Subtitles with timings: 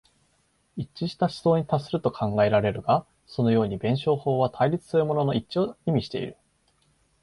[0.77, 6.37] 一致した思想に達すると考えられるが、そのように弁証法は対立するものの一致を意味している。